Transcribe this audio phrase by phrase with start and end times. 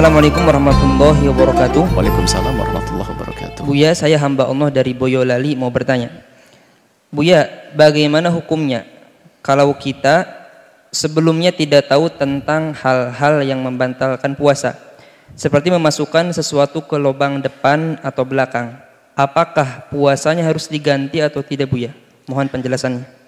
[0.00, 1.82] Assalamualaikum warahmatullahi wabarakatuh.
[1.92, 3.60] Waalaikumsalam warahmatullahi wabarakatuh.
[3.68, 6.08] Buya, saya hamba Allah dari Boyolali mau bertanya.
[7.12, 7.44] Buya,
[7.76, 8.88] bagaimana hukumnya
[9.44, 10.24] kalau kita
[10.88, 14.72] sebelumnya tidak tahu tentang hal-hal yang membantalkan puasa?
[15.36, 18.80] Seperti memasukkan sesuatu ke lubang depan atau belakang.
[19.12, 21.92] Apakah puasanya harus diganti atau tidak Buya?
[22.24, 23.19] Mohon penjelasannya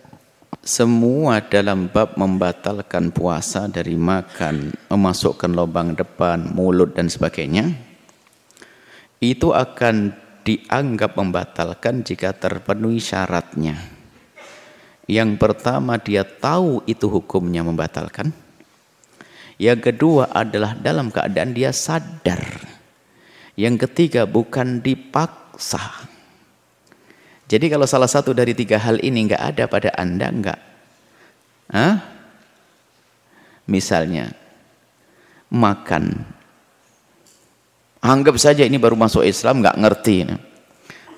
[0.62, 7.74] semua dalam bab membatalkan puasa dari makan, memasukkan lubang depan, mulut dan sebagainya
[9.18, 10.14] itu akan
[10.46, 13.78] dianggap membatalkan jika terpenuhi syaratnya.
[15.10, 18.30] Yang pertama dia tahu itu hukumnya membatalkan.
[19.58, 22.42] Yang kedua adalah dalam keadaan dia sadar.
[23.58, 26.10] Yang ketiga bukan dipaksa.
[27.52, 30.60] Jadi kalau salah satu dari tiga hal ini nggak ada pada anda nggak,
[31.68, 32.00] Hah?
[33.68, 34.32] misalnya
[35.52, 36.16] makan,
[38.00, 40.16] anggap saja ini baru masuk Islam nggak ngerti.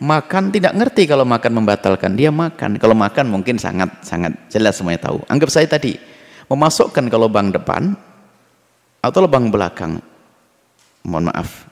[0.03, 2.83] Makan tidak ngerti kalau makan membatalkan dia makan.
[2.83, 5.23] Kalau makan mungkin sangat sangat jelas semuanya tahu.
[5.31, 5.95] Anggap saya tadi
[6.51, 7.95] memasukkan ke lubang depan
[8.99, 10.03] atau lubang belakang.
[11.07, 11.71] Mohon maaf.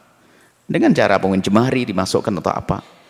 [0.71, 3.02] Dengan cara mungkin jemari dimasukkan atau apa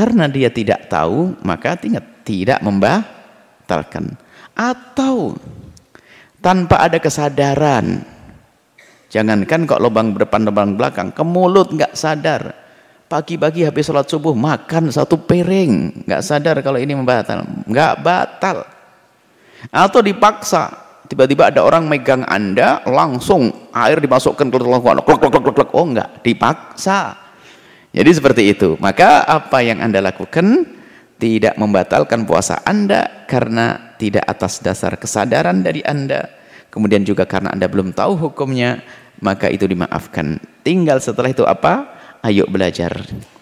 [0.00, 4.16] karena dia tidak tahu, maka tidak, tidak membatalkan.
[4.56, 5.36] Atau
[6.40, 8.00] tanpa ada kesadaran.
[9.12, 12.56] Jangankan kok lubang depan, lubang belakang, ke mulut nggak sadar.
[13.12, 18.64] Pagi-pagi habis sholat subuh makan satu piring, nggak sadar kalau ini membatal, nggak batal.
[19.68, 20.72] Atau dipaksa,
[21.12, 24.96] tiba-tiba ada orang megang anda, langsung air dimasukkan ke lubang,
[25.76, 27.28] oh nggak, dipaksa
[27.90, 28.78] jadi seperti itu.
[28.78, 30.66] Maka apa yang Anda lakukan
[31.20, 36.30] tidak membatalkan puasa Anda karena tidak atas dasar kesadaran dari Anda.
[36.70, 38.80] Kemudian juga karena Anda belum tahu hukumnya,
[39.18, 40.38] maka itu dimaafkan.
[40.62, 41.98] Tinggal setelah itu apa?
[42.22, 42.94] Ayo belajar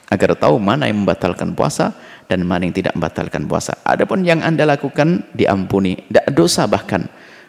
[0.08, 1.92] agar tahu mana yang membatalkan puasa
[2.24, 3.76] dan mana yang tidak membatalkan puasa.
[3.84, 7.04] Adapun yang Anda lakukan diampuni, tidak dosa bahkan.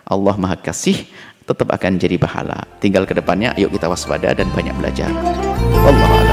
[0.10, 1.06] Allah Maha Kasih
[1.46, 2.66] tetap akan jadi pahala.
[2.82, 5.10] Tinggal ke depannya ayo kita waspada dan banyak belajar.
[5.86, 6.29] Allah